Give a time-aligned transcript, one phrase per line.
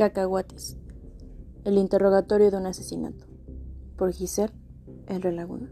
[0.00, 0.78] Cacahuates.
[1.64, 3.26] El interrogatorio de un asesinato.
[3.98, 4.54] Por Giselle
[5.06, 5.30] R.
[5.30, 5.70] Laguna.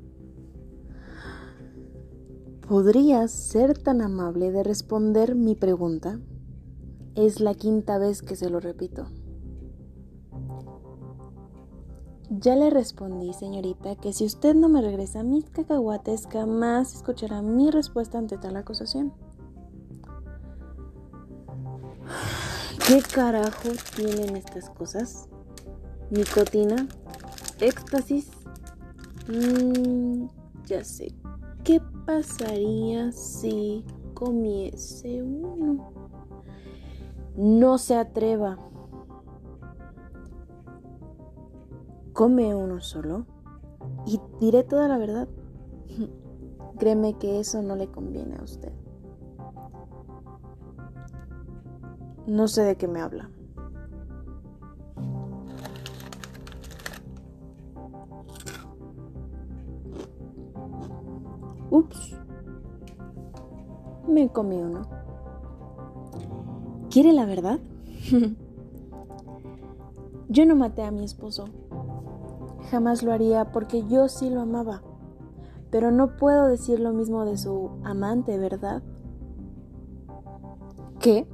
[2.69, 6.21] ¿Podrías ser tan amable de responder mi pregunta?
[7.15, 9.09] Es la quinta vez que se lo repito.
[12.29, 17.71] Ya le respondí, señorita, que si usted no me regresa mis cacahuates, jamás escuchará mi
[17.71, 19.15] respuesta ante tal acusación.
[22.89, 25.29] ¿Qué carajo tienen estas cosas?
[26.11, 26.89] Nicotina,
[27.61, 28.31] éxtasis.
[29.29, 30.27] Mm,
[30.65, 31.15] ya sé.
[31.65, 35.93] ¿Qué pasaría si comiese uno?
[37.37, 38.57] No se atreva.
[42.19, 43.27] come uno solo
[44.05, 45.29] y diré toda la verdad.
[46.79, 48.73] Créeme que eso no le conviene a usted.
[52.29, 53.31] No sé de qué me habla.
[61.71, 62.19] Ups.
[64.07, 64.83] Me comí uno.
[66.91, 67.61] ¿Quiere la verdad?
[70.29, 71.47] Yo no maté a mi esposo.
[72.71, 74.83] Jamás lo haría porque yo sí lo amaba.
[75.71, 78.83] Pero no puedo decir lo mismo de su amante, ¿verdad?
[81.01, 81.27] ¿Qué?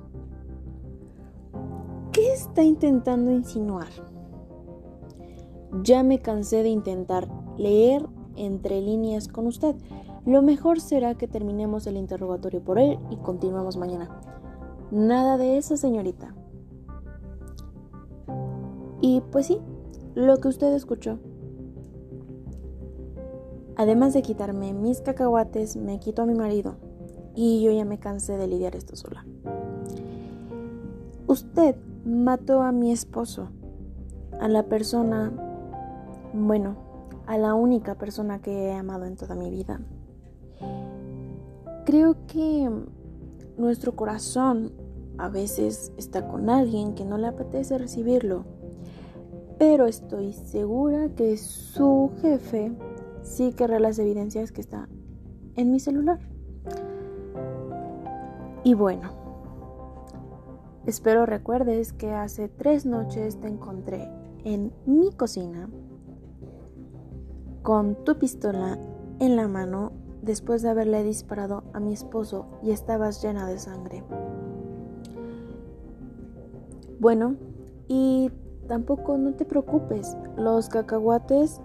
[2.34, 3.86] ¿Qué está intentando insinuar?
[5.84, 9.76] Ya me cansé de intentar leer entre líneas con usted.
[10.26, 14.20] Lo mejor será que terminemos el interrogatorio por él y continuemos mañana.
[14.90, 16.34] Nada de eso, señorita.
[19.00, 19.60] Y pues sí,
[20.16, 21.20] lo que usted escuchó.
[23.76, 26.78] Además de quitarme mis cacahuates, me quitó a mi marido
[27.36, 29.24] y yo ya me cansé de lidiar esto sola.
[31.28, 33.50] Usted mató a mi esposo,
[34.40, 35.32] a la persona,
[36.32, 36.76] bueno,
[37.26, 39.80] a la única persona que he amado en toda mi vida.
[41.84, 42.70] Creo que
[43.56, 44.72] nuestro corazón
[45.18, 48.44] a veces está con alguien que no le apetece recibirlo
[49.58, 52.72] pero estoy segura que su jefe
[53.22, 54.88] sí querrá las evidencias que están
[55.56, 56.18] en mi celular.
[58.64, 59.10] Y bueno,
[60.86, 64.08] espero recuerdes que hace tres noches te encontré
[64.44, 65.68] en mi cocina
[67.62, 68.78] con tu pistola
[69.20, 74.02] en la mano después de haberle disparado a mi esposo y estabas llena de sangre.
[76.98, 77.36] Bueno,
[77.88, 78.30] y
[78.68, 81.60] Tampoco no te preocupes, los cacahuates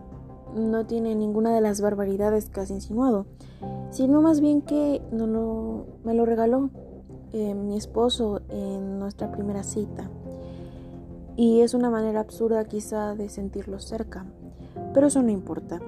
[0.54, 3.26] no tienen ninguna de las barbaridades que has insinuado,
[3.90, 6.70] sino más bien que no me lo regaló
[7.34, 10.10] eh, mi esposo en nuestra primera cita.
[11.36, 14.26] Y es una manera absurda quizá de sentirlo cerca,
[14.94, 15.80] pero eso no importa.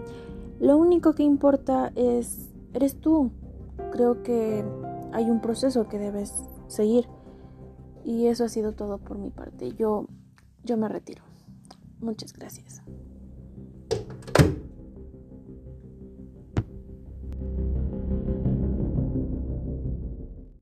[0.60, 3.32] Lo único que importa es, eres tú.
[3.92, 4.64] Creo que
[5.12, 6.34] hay un proceso que debes
[6.68, 7.08] seguir.
[8.06, 9.74] Y eso ha sido todo por mi parte.
[9.74, 10.08] Yo
[10.64, 11.24] yo me retiro.
[12.00, 12.82] Muchas gracias.